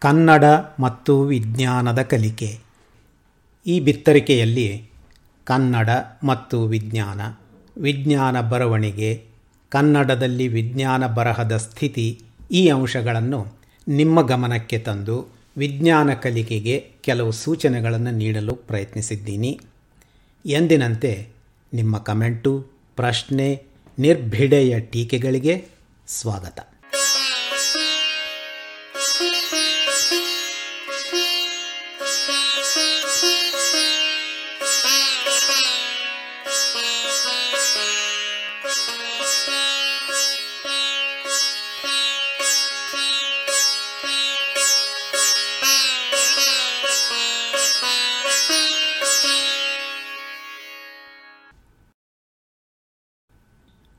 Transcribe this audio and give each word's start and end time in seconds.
ಕನ್ನಡ 0.00 0.44
ಮತ್ತು 0.80 1.22
ವಿಜ್ಞಾನದ 1.22 2.02
ಕಲಿಕೆ. 2.02 2.58
ಈ 3.66 3.80
ಬಿತ್ತರಿಕೆಯಲ್ಲಿ 3.80 4.90
ಕನ್ನಡ 5.44 5.90
ಮತ್ತು 6.24 6.66
ವಿಜ್ಞಾನ 6.66 7.20
ವಿಜ್ಞಾನ 7.80 8.40
ಬರವಣಿಗೆ, 8.40 9.24
ಕನ್ನಡದಲ್ಲಿ 9.68 10.48
ವಿಜ್ಞಾನ 10.48 11.06
ಬರಹದ 11.06 11.56
ಸ್ಥಿತಿ 11.56 12.22
ಈ 12.50 12.68
ಅಂಶಗಳನ್ನು 12.68 13.46
ನಿಮ್ಮ 13.88 14.22
ಗಮನಕ್ಕೆ 14.22 14.78
ತಂದು 14.78 15.26
ವಿಜ್ಞಾನ 15.56 16.14
ಕಲಿಕೆಗೆ 16.14 16.90
ಕೆಲವು 17.00 17.32
ಸೂಚನೆಗಳನ್ನು 17.32 18.10
ನೀಡಲು 18.10 18.54
ಪ್ರಯತ್ನಿಸಿದ್ದೀನಿ. 18.54 19.60
ಎಂದಿನಂತೆ 20.46 21.28
ನಿಮ್ಮ 21.74 21.98
ಕಮೆಂಟು, 21.98 22.66
ಪ್ರಶ್ನೆ, 22.96 23.62
ನಿರ್ಭಿಡೆಯ 23.98 24.80
ಟೀಕೆಗಳಿಗೆ 24.80 25.64
ಸ್ವಾಗತ. 26.08 26.67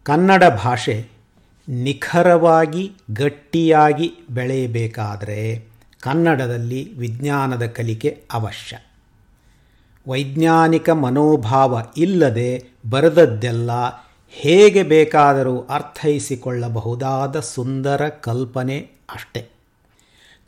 ಕನ್ನಡ 0.03 0.44
ಭಾಷೆ 0.44 1.08
ನಿಖರವಾಗಿ, 1.69 2.92
ಗಟ್ಟಿಯಾಗಿ 3.14 4.11
ಬೆಳೆಯಬೇಕಾದರೆ 4.30 5.66
ಕನ್ನಡದಲ್ಲಿ 6.02 6.97
ವಿಜ್ಞಾನದ 6.97 7.66
ಕಲಿಕೆ 7.66 8.23
ಅವಶ್ಯ. 8.33 8.77
ವೈಜ್ಞಾನಿಕ 10.08 10.89
ಮನೋಭಾವ 10.89 11.81
ಇಲ್ಲದೆ 11.97 12.64
ಬರೆದದ್ದೆಲ್ಲ 12.89 13.72
ಹೇಗೆ 14.30 14.83
ಬೇಕಾದರೂ 14.83 15.59
ಅರ್ಥೈಸಿಕೊಳ್ಳಬಹುದಾದ 15.59 17.39
ಸುಂದರ 17.39 18.09
ಕಲ್ಪನೆ 18.09 18.80
ಅಷ್ಟೆ. 19.14 19.45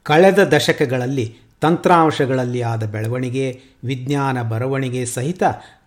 ಕಳೆದ 0.03 0.43
ದಶಕಗಳಲ್ಲಿ 0.43 1.37
ತಂತ್ರಾಂಶಗಳಲ್ಲಿ 1.61 2.61
ಆದ 2.61 2.89
ಬೆಳವಣಿಗೆ, 2.89 3.61
ವಿಜ್ಞಾನ 3.83 4.41
ಬರವಣಿಗೆ 4.41 5.05
ಸಹಿತ 5.05 5.43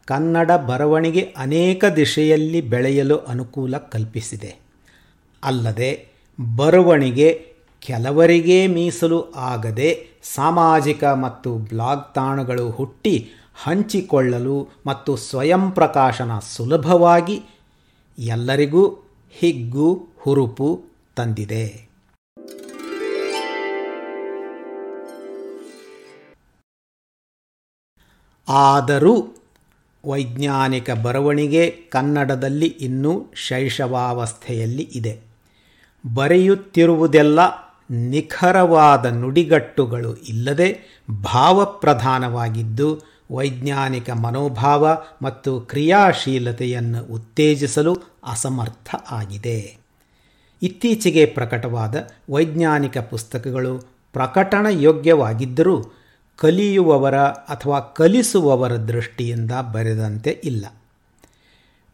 ಕನ್ನಡ 0.06 0.50
ಬರವಣಿಗೆ 0.50 1.34
ಅನೇಕ 1.36 1.84
ದಿಶೆಯಲ್ಲಿ 1.84 2.60
ಬೆಳೆಯಲು 2.60 3.16
ಅನುಕೂಲ 3.18 3.78
ಕಲ್ಪಿಸಿದೆ. 3.78 4.52
ಅಲ್ಲದೆ, 5.44 6.08
ಬರವಣಿಗೆ 6.56 7.28
ಕೆಲವರಿಗೆ 7.80 8.66
ಮೀಸಲು 8.66 9.18
ಆಗದೆ 9.36 9.88
ಸಾಮಾಜಿಕ 10.34 11.04
ಮತ್ತು 11.04 11.54
ಬ್ಲಾಗ್ 11.54 12.14
ತಾಣಗಳು 12.14 12.70
ಹುಟ್ಟಿ 12.70 13.30
ಹಂಚಿಕೊಳ್ಳಲು 13.64 14.68
ಮತ್ತು 14.86 15.16
ಸ್ವಯಂ 15.16 15.70
ಪ್ರಕಾಶನ 15.70 16.38
ಸುಲಭವಾಗಿ 16.56 17.42
ಎಲ್ಲರಿಗೂ 18.18 18.84
ಹಿಗ್ಗು, 19.32 20.08
ಹುರುಪು 20.20 20.68
ತಂದಿದೆ. 21.16 21.66
ಆದರೂ 28.48 29.14
ವೈಜ್ಞಾನಿಕ 30.04 30.90
ಬರವಣಿಗೆ 30.90 31.70
ಕನ್ನಡದಲ್ಲಿ 31.70 32.66
ಇನ್ನೂ 32.66 33.24
ಶೈಶವಾವಸ್ಥೆಯಲ್ಲಿ 33.34 34.82
ಇದೆ. 34.82 35.20
ಬರೆಯುತ್ತಿರುವುದೆಲ್ಲ 36.14 37.40
ನಿಖರವಾದ 37.90 39.06
ನುಡಿಗಟ್ಟುಗಳು 39.06 40.14
ಇಲ್ಲದೆ 40.14 41.00
ಭಾವಪ್ರಧಾನವಾಗಿದ್ದು 41.10 43.00
ವೈಜ್ಞಾನಿಕ 43.30 44.10
ಮನೋಭಾವ 44.10 44.98
ಮತ್ತು 45.22 45.60
ಕ್ರಿಯಾಶೀಲತೆಯನ್ನು 45.60 47.14
ಉತ್ತೇಜಿಸಲು 47.14 47.96
ಅಸಮರ್ಥ 48.26 48.94
ಆಗಿದೆ. 49.10 49.76
ಇತ್ತೀಚೆಗೆ 50.62 51.26
ಪ್ರಕಟವಾದ 51.26 52.08
ವೈಜ್ಞಾನಿಕ 52.30 52.98
ಪುಸ್ತಕಗಳು 52.98 53.78
ಪ್ರಕಟಣ 54.12 54.66
ಯೋಗ್ಯವಾಗಿದ್ದರೂ 54.70 55.84
ಕಲಿಯುವವರ 56.36 57.18
ಅಥವಾ 57.20 57.80
ಕಲಿಸುವವರ 57.80 58.76
ದೃಷ್ಟಿಯಿಂದ 58.76 59.50
ಬರೆದಂತೆ 59.72 60.40
ಇಲ್ಲ. 60.44 60.66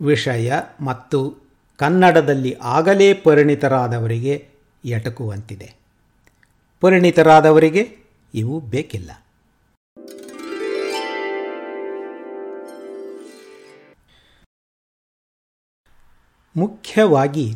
ವಿಷಯ 0.02 0.52
ಮತ್ತು 0.80 1.36
ಕನ್ನಡದಲ್ಲಿ 1.78 2.56
ಆಗಲೇ 2.62 3.14
ಪರಿಣಿತರಾದವರಿಗೆ 3.14 4.48
ಎಟಕುವಂತಿದೆ. 4.84 5.74
ಪರಿಣಿತರಾದವರಿಗೆ 6.80 7.98
ಇವು 8.34 8.60
ಬೇಕಿಲ್ಲ. 8.60 9.10
ಮುಖ್ಯವಾಗಿ 16.56 17.54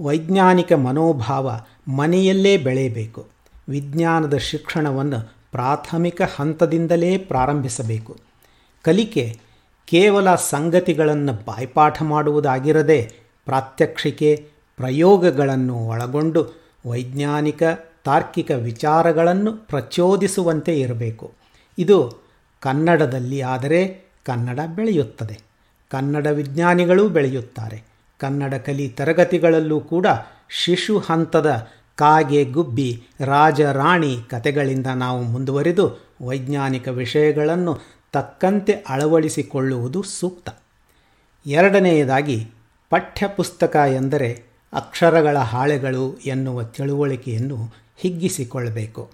ವೈಜ್ಞಾನಿಕ 0.00 0.72
ಮನೋಭಾವ 0.72 1.60
ಮನೆಯಲ್ಲೇ 1.88 2.56
ಬೆಳೆಯಬೇಕು. 2.56 3.26
ವಿಜ್ಞಾನದ 3.68 4.36
ಶಿಕ್ಷಣವನ್ನು 4.36 5.43
ಪ್ರಾಥಮಿಕ 5.54 6.22
ಹಂತದಿಂದಲೇ 6.36 7.18
ಪ್ರಾರಂಭಿಸಬೇಕು. 7.18 8.16
ಕಲಿಕೆ 8.82 9.38
ಕೇವಲ 9.86 10.34
ಸಂಗತಿಗಳನ್ನು 10.34 11.32
ಬಾಯ್ಪಾಠ 11.32 12.02
ಮಾಡುವುದಾಗಿರದೆ 12.02 13.12
ಪ್ರಾತ್ಯಕ್ಷಿಕೆ, 13.44 14.48
ಪ್ರಯೋಗಗಳನ್ನು 14.76 15.74
ಒಳಗೊಂಡು 15.74 16.46
ವೈಜ್ಞಾನಿಕ, 16.86 17.62
ತಾರ್ಕಿಕ 18.04 18.50
ವಿಚಾರಗಳನ್ನು 18.50 19.52
ಪ್ರಚೋದಿಸುವಂತೆ 19.52 20.80
ಇರಬೇಕು. 20.80 21.32
ಇದು 21.78 22.18
ಕನ್ನಡದಲ್ಲಿ 22.60 23.40
ಆದರೆ 23.40 24.04
ಕನ್ನಡ 24.24 24.60
ಬೆಳೆಯುತ್ತದೆ. 24.74 25.38
ಕನ್ನಡ 25.90 26.26
ವಿಜ್ಞಾನಿಗಳೂ 26.26 27.08
ಬೆಳೆಯುತ್ತಾರೆ. 27.08 27.82
ಕನ್ನಡ 28.18 28.54
ಕಲಿ 28.54 28.88
ತರಗತಿಗಳಲ್ಲೂ 28.88 29.80
ಕೂಡ 29.80 30.06
ಶಿಶು 30.48 30.98
ಹಂತದ 30.98 31.68
ಕಾಗೆ 31.96 32.44
ಗುಬ್ಬಿ 32.44 33.02
ರಾಜ 33.20 33.60
ರಾಣಿ 33.60 34.18
ಕತೆಗಳಿಂದ 34.30 34.86
ನಾವು 34.86 35.22
ಮುಂದುವರಿದು 35.22 36.14
ವೈಜ್ಞಾನಿಕ 36.26 36.88
ವಿಷಯಗಳನ್ನು 36.88 37.78
ತಕ್ಕಂತೆ 38.12 38.72
ಅಳವಡಿಸಿಕೊಳ್ಳುವುದು 38.72 40.02
ಸೂಕ್ತ. 40.02 40.48
ಎರಡನೆಯದಾಗಿ, 41.46 42.50
ಪಠ್ಯಪುಸ್ತಕ 42.90 43.76
ಎಂದರೆ 43.76 44.44
ಅಕ್ಷರಗಳ 44.72 45.38
ಹಾಳೆಗಳು 45.38 46.16
ಎನ್ನುವ 46.16 46.62
ತಿಳುವಳಿಕೆಯನ್ನು 46.62 47.56
ಹಿಗ್ಗಿಸಿಕೊಳ್ಳಬೇಕು. 47.96 49.10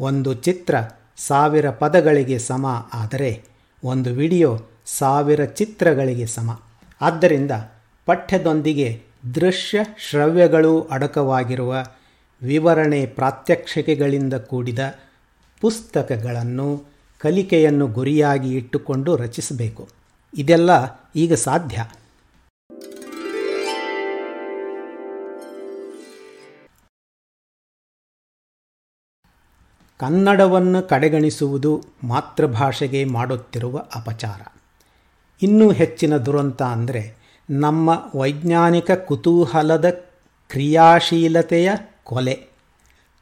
ಒಂದು 0.00 0.34
ಚಿತ್ರ 0.34 0.74
ಸಾವಿರ 1.16 1.70
ಪದಗಳಿಗೆ 1.70 2.38
ಸಮ 2.38 2.90
ಆದರೆ 2.94 3.44
ಒಂದು 3.84 4.10
ವಿಡಿಯೋ 4.10 4.58
ಸಾವಿರ 4.86 5.44
ಚಿತ್ರಗಳಿಗೆ 5.44 6.26
ಸಮ. 6.26 6.62
ಆದ್ದರಿಂದ 7.00 7.50
ಪಠ್ಯದೊಂದಿಗೆ 8.06 9.07
ದೃಶ್ಯ 9.34 9.80
ಶ್ರವ್ಯಗಳು 9.98 10.82
ಅಡಕವಾಗಿರುವ 10.82 11.84
ವಿವರಣೆ 12.42 13.06
ಪ್ರಾತ್ಯಕ್ಷಿಕೆಗಳಿಂದ 13.06 14.34
ಕೂಡಿದ 14.34 14.78
ಪುಸ್ತಕಗಳನ್ನು 15.60 16.84
ಕಲಿಕೆಯನ್ನು 17.18 17.86
ಗುರಿಯಾಗಿ 17.86 18.54
ಇಟ್ಟುಕೊಂಡು 18.54 19.16
ರಚಿಸಬೇಕು. 19.16 19.88
ಇದೆಲ್ಲ 20.34 20.70
ಈಗ 21.16 21.34
ಸಾಧ್ಯ. 21.34 21.84
ಕನ್ನಡವನ್ನು 29.98 30.82
ಕಡೆಗಣಿಸುವುದು 30.82 31.84
ಮಾತೃಭಾಷೆಗೆ 32.04 33.04
ಮಾಡುತ್ತಿರುವ 33.04 33.78
ಅಪಚಾರ. 33.78 34.40
ಇನ್ನೂ 35.42 35.72
ಹೆಚ್ಚಿನ 35.72 36.16
ದುರಂತ 36.16 36.62
ಅಂದರೆ 36.62 37.17
ನಮ್ಮ 37.50 37.90
ವೈಜ್ಞಾನಿಕ 38.14 38.90
ಕುತೂಹಲದ 38.90 39.90
ಕ್ರಿಯಾಶೀಲತೆಯ 40.48 41.70
ಕೊಲೆ. 42.04 42.46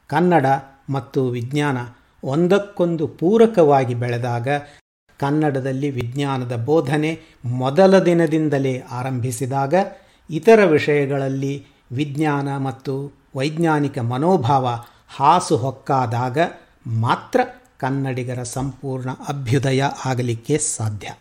ಕನ್ನಡ 0.07 0.45
ಮತ್ತು 0.89 1.27
ವಿಜ್ಞಾನ 1.27 1.77
ಒಂದಕ್ಕೊಂದು 2.23 3.07
ಪೂರಕವಾಗಿ 3.07 3.93
ಬೆಳೆದಾಗ 3.93 4.47
ಕನ್ನಡದಲ್ಲಿ 5.19 5.89
ವಿಜ್ಞಾನದ 5.89 6.55
ಬೋಧನೆ 6.55 7.19
ಮೊದಲ 7.45 7.99
ದಿನದಿಂದಲೇ 7.99 8.83
ಆರಂಭಿಸಿದಾಗ 8.91 9.73
ಇತರ 10.29 10.65
ವಿಷಯಗಳಲ್ಲಿ 10.65 11.65
ವಿಜ್ಞಾನ 11.91 12.57
ಮತ್ತು 12.57 13.11
ವೈಜ್ಞಾನಿಕ 13.35 13.99
ಮನೋಭಾವ 13.99 14.67
ಹಾಸುಹೊಕ್ಕಾದಾಗ 15.07 16.37
ಮಾತ್ರ 16.87 17.39
ಕನ್ನಡಿಗರ 17.77 18.43
ಸಂಪೂರ್ಣ 18.43 19.09
ಅಭ್ಯುದಯ 19.11 19.83
ಆಗಲಿಕ್ಕೆ 20.05 20.57
ಸಾಧ್ಯ. 20.57 21.11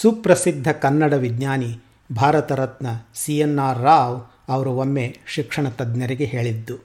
ಸುಪ್ರಸಿದ್ಧ 0.00 0.68
ಕನ್ನಡ 0.68 1.12
ವಿಜ್ಞಾನಿ 1.14 1.70
Bharat 2.16 2.52
Ratna 2.52 2.86
C 3.14 3.34
N 3.38 3.58
R 3.58 3.80
Rao 3.82 4.16
ಅವರು 4.48 4.70
ಒಮ್ಮೆ 4.72 5.06
ಶಿಕ್ಷಣ 5.26 5.68
ತಜ್ಞರಿಗೆ 5.68 6.24
ಹೇಳಿದ್ದು, 6.24 6.76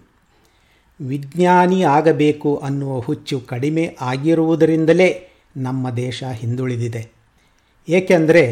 ವಿಜ್ಞಾನಿ 1.00 1.80
ಆಗಬೇಕು 1.84 2.56
ಅನ್ನುವ 2.58 3.00
ಹುಚ್ಚು 3.00 3.40
ಕಡಿಮೆ 3.40 3.98
ಆಗಿರುವುದರಿಂದಲೇ 4.02 5.10
ನಮ್ಮ 5.58 5.90
ದೇಶ 5.90 6.24
ಹಿಂದುಳಿದಿದೆ. 6.24 7.04
ಏಕೆಂದರೆ 7.88 8.44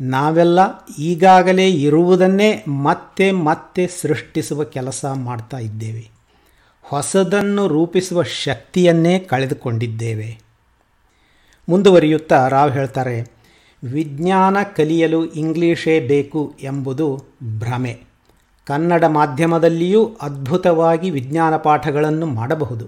ನಾವೆಲ್ಲ 0.00 0.60
ಈಗಾಗಲೇ 0.98 1.70
ಇರುವುದನ್ನೇ 1.70 2.50
ಮತ್ತೆ 2.82 3.30
ಮತ್ತೆ 3.30 3.86
ಸೃಷ್ಟಿಸುವ 3.86 4.64
ಕೆಲಸ 4.64 5.04
ಮಾಡ್ತಾ 5.04 5.58
ಇದ್ದೇವೆ. 5.58 6.04
ಹೊಸದನ್ನು 6.84 7.68
ರೂಪಿಸುವ 7.68 8.22
ಶಕ್ತಿಯನ್ನೇ 8.22 9.18
ಕಳೆದುಕೊಂಡಿದ್ದೇವೆ. 9.18 10.30
ಮುಂದುವರಿಯುತ್ತಾ 11.68 12.48
ರಾವ್ 12.48 12.72
ಹೇಳ್ತಾರೆ 12.72 13.39
ವಿಜ್ಞಾನ 13.84 14.56
ಕಲಿಯಲು 14.76 15.24
ಇಂಗ್ಲೀಷೇ 15.24 16.00
ಬೇಕು 16.00 16.54
ಎಂಬುದು 16.62 17.24
ಭ್ರಮೆ. 17.58 18.00
ಕನ್ನಡ 18.64 19.04
ಮಾಧ್ಯಮದಲ್ಲಿಯೂ 19.04 20.16
ಅದ್ಭುತವಾಗಿ 20.22 21.10
ವಿಜ್ಞಾನ 21.10 21.56
ಪಾಠಗಳನ್ನು 21.56 22.26
ಮಾಡಬಹುದು. 22.26 22.84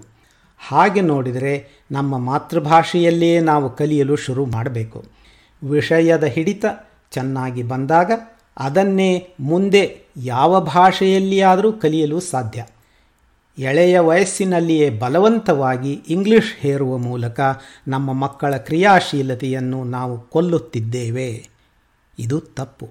ಹಾಗೆ 0.67 1.01
ನೋಡಿದರೆ 1.01 1.83
ನಮ್ಮ 1.91 2.17
ಮಾತೃಭಾಷೆಯಲ್ಲಿಯೇ 2.17 3.39
ನಾವು 3.39 3.75
ಕಲಿಯಲು 3.75 4.15
ಶುರು 4.15 4.45
ಮಾಡಬೇಕು. 4.45 5.03
ವಿಷಯದ 5.69 6.23
ಹಿಡಿತ 6.23 6.65
ಚೆನ್ನಾಗಿ 7.11 7.63
ಬಂದಾಗ 7.63 8.11
ಅದನ್ನೇ 8.57 9.29
ಮುಂದೆ 9.39 9.99
ಯಾವ 10.17 10.61
ಭಾಷೆಯಲ್ಲಿಯಾದರೂ 10.61 11.71
ಕಲಿಯಲು 11.71 12.19
ಸಾಧ್ಯ. 12.19 12.65
ಎಳೆಯ 13.57 13.99
ವಯಸ್ಸಿನಲ್ಲಿಯೇ 13.99 14.89
ಬಲವಂತವಾಗಿ 14.89 15.93
ಇಂಗ್ಲಿಷ್ 15.93 16.55
ಹೇರುವ 16.57 16.97
ಮೂಲಕ 16.97 17.39
ನಮ್ಮ 17.87 18.13
ಮಕ್ಕಳ 18.13 18.57
ಕ್ರಿಯಾಶೀಲತೆಯನ್ನು 18.57 19.83
ನಾವು 19.83 20.21
ಕೊಲ್ಲುತ್ತಿದ್ದೇವೆ. 20.21 21.49
ಇದು 22.19 22.39
ತಪ್ಪು. 22.39 22.89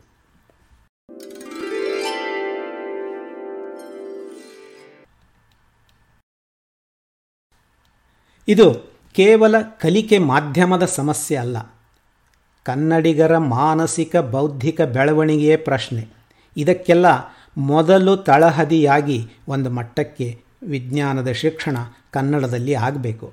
ಇದು 8.49 8.75
ಕೇವಲ 9.13 9.55
ಕಲಿಕೆ 9.63 10.19
ಮಾಧ್ಯಮದ 10.19 10.85
ಸಮಸ್ಯೆ 10.85 11.39
ಅಲ್ಲ. 11.39 11.57
ಕನ್ನಡಿಗರ 12.65 13.39
ಮಾನಸಿಕ 13.39 14.17
ಬೌದ್ಧಿಕ 14.17 14.81
ಬೆಳವಣಿಗೆಯೇ 14.81 15.57
ಪ್ರಶ್ನೆ. 15.57 16.09
ಇದಕ್ಕೆಲ್ಲ 16.57 17.07
ಮೊದಲು 17.57 18.17
ತಳಹದಿಯಾಗಿ 18.17 19.27
ಒಂದು 19.49 19.71
ಮಟ್ಟಕ್ಕೆ 19.71 20.52
ವಿಜ್ಞಾನದ 20.67 21.33
ಶಿಕ್ಷಣ 21.33 21.77
ಕನ್ನಡದಲ್ಲಿ 22.11 22.75
ಆಗಬೇಕು. 22.75 23.33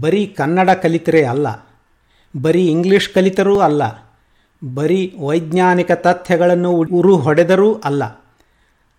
ಬರೀ 0.00 0.26
ಕನ್ನಡ 0.26 0.70
ಕಲಿತರೆ 0.70 1.24
ಅಲ್ಲ, 1.24 1.66
ಬರೀ 2.42 2.66
ಇಂಗ್ಲೀಷ್ 2.66 3.08
ಕಲಿತರೂ 3.08 3.58
ಅಲ್ಲ, 3.58 3.82
ಬರೀ 4.74 5.14
ವೈಜ್ಞಾನಿಕ 5.18 5.92
ತಥ್ಯಗಳನ್ನು 5.92 6.70
ಉರು 6.72 7.16
ಹೊಡೆದರೂ 7.16 7.74
ಅಲ್ಲ. 7.74 8.02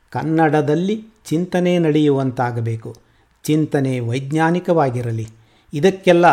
ಕನ್ನಡದಲ್ಲಿ 0.10 1.06
ಚಿಂತನೆ 1.26 1.80
ನಡೆಯುವಂತಾಗಬೇಕು. 1.80 2.96
ಚಿಂತನೆ 3.44 4.00
ವೈಜ್ಞಾನಿಕವಾಗಿರಲಿ. 4.00 5.28
ಇದಕ್ಕೆಲ್ಲ 5.74 6.26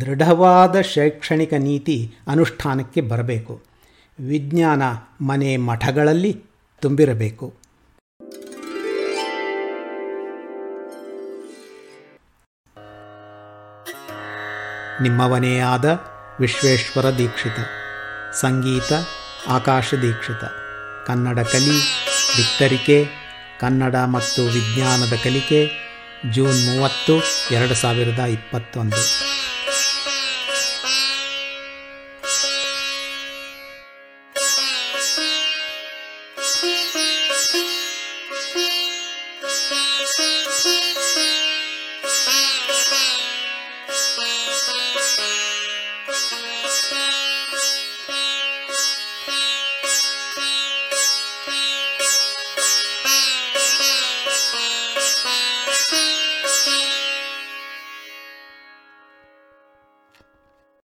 ದೃಢವಾದ 0.00 0.80
ಶೈಕ್ಷಣಿಕ 0.80 1.54
ನೀತಿ 1.54 2.12
ಅನುಷ್ಠಾನಕ್ಕೆ 2.28 3.00
ಬರಬೇಕು. 3.00 3.60
ವಿಜ್ಞಾನ 4.20 4.82
ಮನೆ 5.20 5.56
ಮಠಗಳಲ್ಲಿ 5.56 6.42
ತುಂಬಿರಬೇಕು. 6.80 7.59
ನಿಮ್ಮವನೇ 15.02 15.60
ಆದ 15.60 15.84
ವಿಶ್ವೇಶ್ವರ 16.40 17.10
ದೀಕ್ಷಿತ. 17.10 17.56
ಸಂಗೀತ 18.34 18.92
ಆಕಾಶ 19.48 19.94
ದೀಕ್ಷಿತ. 19.94 20.44
ಕನ್ನಡ 21.06 21.38
ಕಲಿ 21.38 21.80
ಬಿತ್ತರಿಕೆ, 22.36 23.08
ಕನ್ನಡ 23.60 23.96
ಮತ್ತು 23.96 24.44
ವಿಜ್ಞಾನದ 24.44 25.12
ಕಲಿಕೆ, 25.24 25.70
ಜೂನ್ 26.30 26.66
ಮೂವತ್ತು, 26.66 27.22
ಎರಡು 27.54 27.74
ಸಾವಿರದ 27.74 28.18
ಇಪ್ಪತ್ತೊಂದು. 28.18 29.29